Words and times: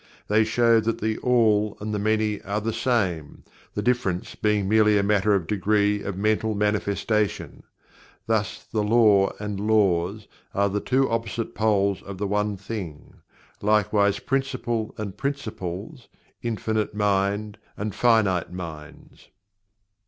They 0.29 0.43
show 0.43 0.79
that 0.79 0.99
THE 0.99 1.19
ALL 1.19 1.77
and 1.79 1.93
The 1.93 1.99
Many 1.99 2.41
are 2.41 2.59
the 2.59 2.73
same, 2.73 3.43
the 3.75 3.83
difference 3.83 4.33
being 4.33 4.67
merely 4.67 4.97
a 4.97 5.03
matter 5.03 5.35
of 5.35 5.45
degree 5.45 6.01
of 6.01 6.17
Mental 6.17 6.55
Manifestation. 6.55 7.61
Thus 8.25 8.63
the 8.71 8.81
LAW 8.81 9.31
and 9.39 9.59
Laws 9.59 10.27
are 10.55 10.69
the 10.69 10.79
two 10.79 11.07
opposite 11.07 11.53
poles 11.53 12.01
of 12.01 12.19
one 12.19 12.57
thing. 12.57 13.17
Likewise, 13.61 14.17
PRINCIPLE 14.17 14.95
and 14.97 15.17
Principles. 15.17 16.07
Infinite 16.41 16.95
Mind 16.95 17.59
and 17.77 17.93
finite 17.93 18.51
minds. 18.51 19.27